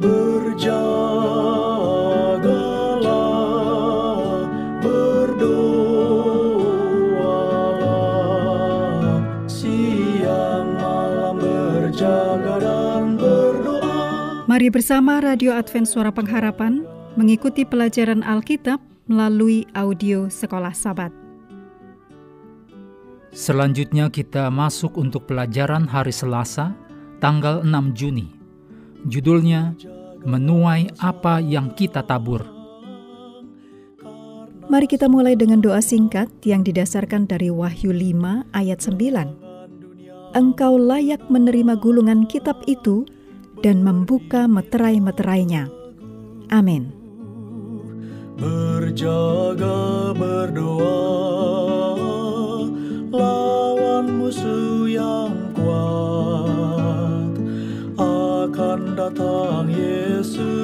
[0.00, 0.80] Berjagalah,
[4.80, 5.60] berdoalah,
[9.44, 14.48] siang malam berjaga dan berdoa.
[14.48, 16.80] Mari bersama Radio Advent Suara Pengharapan
[17.20, 21.12] mengikuti pelajaran Alkitab melalui audio Sekolah Sabat.
[23.36, 26.72] Selanjutnya kita masuk untuk pelajaran hari Selasa,
[27.20, 28.39] tanggal 6 Juni.
[29.08, 29.72] Judulnya,
[30.28, 32.44] Menuai Apa Yang Kita Tabur.
[34.70, 40.38] Mari kita mulai dengan doa singkat yang didasarkan dari Wahyu 5 ayat 9.
[40.38, 43.02] Engkau layak menerima gulungan kitab itu
[43.66, 45.66] dan membuka meterai-meterainya.
[46.54, 46.94] Amin.
[48.38, 51.02] Berjaga berdoa
[53.10, 55.49] lawan musuh yang
[58.80, 60.56] akan datang Yesus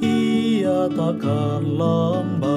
[0.00, 2.48] ia takkan lambat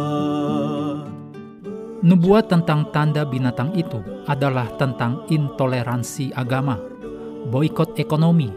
[2.01, 6.81] Nubuat tentang tanda binatang itu adalah tentang intoleransi agama,
[7.53, 8.49] boikot ekonomi,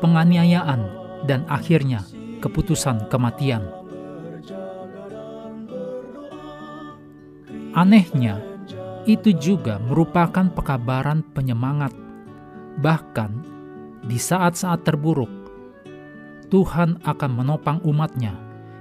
[0.00, 0.88] penganiayaan,
[1.28, 2.00] dan akhirnya
[2.40, 3.60] keputusan kematian.
[7.76, 8.40] Anehnya,
[9.04, 11.92] itu juga merupakan pekabaran penyemangat.
[12.80, 13.57] Bahkan
[14.06, 15.30] di saat-saat terburuk,
[16.48, 18.32] Tuhan akan menopang umatnya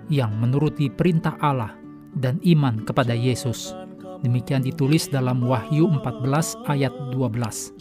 [0.08, 1.76] yang menuruti perintah Allah
[2.16, 3.76] dan iman kepada Yesus.
[4.24, 7.78] Demikian ditulis dalam Wahyu 14 ayat 12.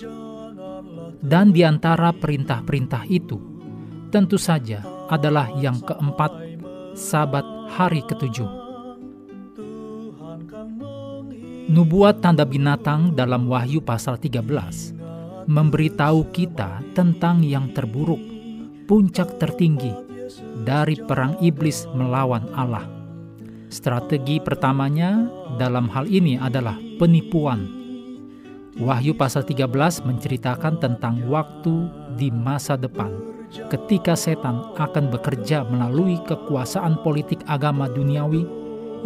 [1.23, 3.41] Dan di antara perintah-perintah itu,
[4.12, 6.33] tentu saja adalah yang keempat,
[6.93, 8.69] sabat hari ketujuh.
[11.67, 15.06] Nubuat tanda binatang dalam Wahyu pasal 13
[15.47, 18.19] memberitahu kita tentang yang terburuk,
[18.91, 19.94] puncak tertinggi
[20.66, 22.86] dari perang iblis melawan Allah.
[23.70, 25.27] Strategi pertamanya
[25.58, 27.66] dalam hal ini adalah penipuan.
[28.76, 31.88] Wahyu pasal 13 menceritakan tentang waktu
[32.19, 33.09] di masa depan
[33.72, 38.44] ketika setan akan bekerja melalui kekuasaan politik agama duniawi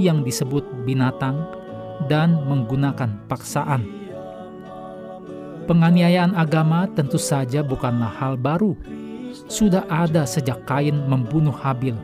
[0.00, 1.44] yang disebut binatang
[2.08, 3.99] dan menggunakan paksaan.
[5.70, 8.74] Penganiayaan agama tentu saja bukanlah hal baru.
[9.46, 11.94] Sudah ada sejak Kain membunuh Habil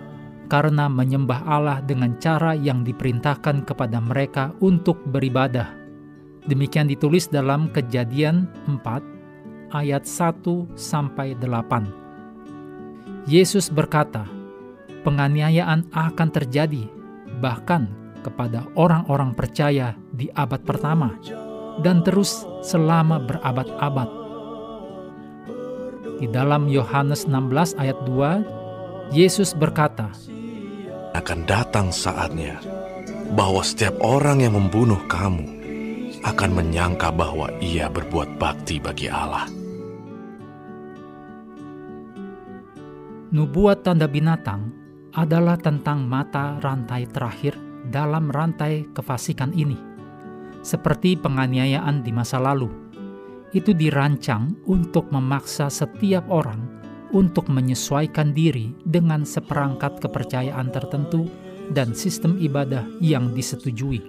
[0.46, 5.74] karena menyembah Allah dengan cara yang diperintahkan kepada mereka untuk beribadah.
[6.46, 10.46] Demikian ditulis dalam Kejadian 4 ayat 1
[10.78, 13.26] sampai 8.
[13.26, 14.30] Yesus berkata,
[15.02, 16.86] penganiayaan akan terjadi
[17.42, 17.90] bahkan
[18.22, 21.18] kepada orang-orang percaya di abad pertama
[21.80, 24.08] dan terus selama berabad-abad.
[26.16, 30.08] Di dalam Yohanes 16 ayat 2, Yesus berkata,
[31.16, 32.60] akan datang saatnya
[33.32, 35.56] bahwa setiap orang yang membunuh kamu
[36.24, 39.48] akan menyangka bahwa ia berbuat bakti bagi Allah.
[43.32, 44.70] Nubuat tanda binatang
[45.16, 47.56] adalah tentang mata rantai terakhir
[47.88, 49.95] dalam rantai kefasikan ini.
[50.66, 52.66] Seperti penganiayaan di masa lalu,
[53.54, 56.58] itu dirancang untuk memaksa setiap orang
[57.14, 61.30] untuk menyesuaikan diri dengan seperangkat kepercayaan tertentu
[61.70, 64.02] dan sistem ibadah yang disetujui.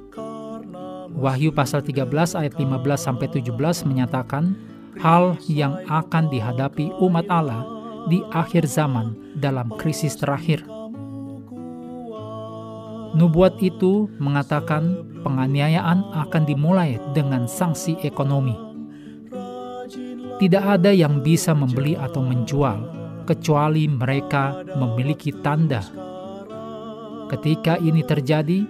[1.13, 2.65] Wahyu pasal 13 ayat 15
[2.97, 3.53] sampai 17
[3.85, 4.57] menyatakan
[4.97, 7.61] hal yang akan dihadapi umat Allah
[8.09, 10.76] di akhir zaman dalam krisis terakhir.
[13.17, 18.53] Nubuat itu mengatakan penganiayaan akan dimulai dengan sanksi ekonomi.
[20.37, 22.77] Tidak ada yang bisa membeli atau menjual
[23.25, 25.81] kecuali mereka memiliki tanda.
[27.27, 28.63] Ketika ini terjadi,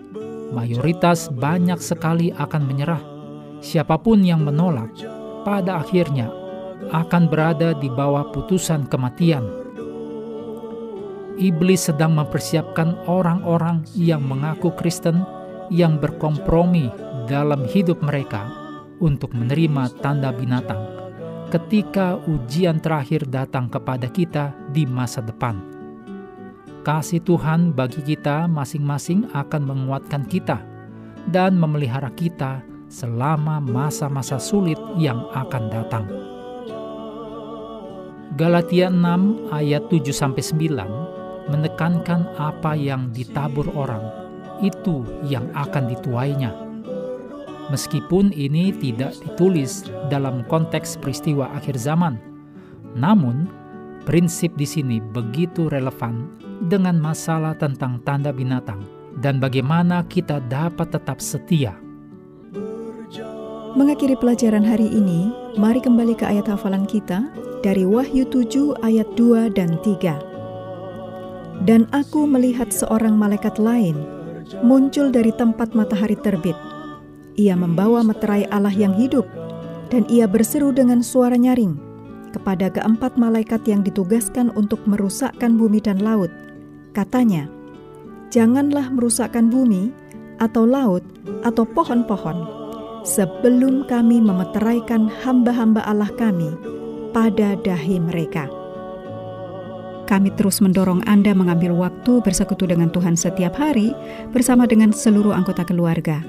[0.56, 3.04] mayoritas banyak sekali akan menyerah.
[3.60, 4.96] Siapa pun yang menolak,
[5.44, 6.32] pada akhirnya
[6.96, 9.67] akan berada di bawah putusan kematian.
[11.38, 15.22] Iblis sedang mempersiapkan orang-orang yang mengaku Kristen
[15.70, 16.90] yang berkompromi
[17.30, 18.50] dalam hidup mereka
[18.98, 20.82] untuk menerima tanda binatang
[21.54, 25.62] ketika ujian terakhir datang kepada kita di masa depan.
[26.82, 30.58] Kasih Tuhan bagi kita masing-masing akan menguatkan kita
[31.30, 36.06] dan memelihara kita selama masa-masa sulit yang akan datang.
[38.34, 41.17] Galatia 6 ayat 7 sampai 9
[41.48, 44.04] menekankan apa yang ditabur orang
[44.64, 46.52] itu yang akan dituainya.
[47.68, 52.16] Meskipun ini tidak ditulis dalam konteks peristiwa akhir zaman,
[52.96, 53.52] namun
[54.08, 56.32] Prinsip di sini begitu relevan
[56.72, 58.80] dengan masalah tentang tanda binatang
[59.20, 61.76] dan bagaimana kita dapat tetap setia.
[63.76, 65.28] Mengakhiri pelajaran hari ini,
[65.60, 67.28] mari kembali ke ayat hafalan kita
[67.60, 70.37] dari Wahyu 7 ayat 2 dan 3.
[71.66, 73.98] Dan aku melihat seorang malaikat lain
[74.64, 76.56] muncul dari tempat matahari terbit.
[77.38, 79.28] Ia membawa meterai Allah yang hidup,
[79.94, 81.78] dan ia berseru dengan suara nyaring
[82.34, 86.30] kepada keempat malaikat yang ditugaskan untuk merusakkan bumi dan laut.
[86.92, 87.50] Katanya,
[88.34, 89.94] "Janganlah merusakkan bumi
[90.38, 91.02] atau laut
[91.42, 92.38] atau pohon-pohon
[93.08, 96.52] sebelum kami memeteraikan hamba-hamba Allah kami
[97.14, 98.67] pada dahi mereka."
[100.08, 103.92] Kami terus mendorong Anda mengambil waktu bersekutu dengan Tuhan setiap hari
[104.32, 106.24] bersama dengan seluruh anggota keluarga,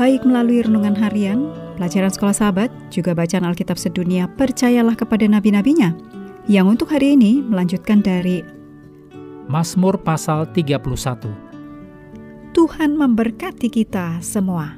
[0.00, 5.92] baik melalui renungan harian, pelajaran sekolah sahabat, juga bacaan Alkitab sedunia, percayalah kepada nabi-nabinya,
[6.48, 8.40] yang untuk hari ini melanjutkan dari
[9.44, 11.28] Mazmur pasal 31.
[12.56, 14.77] Tuhan memberkati kita semua.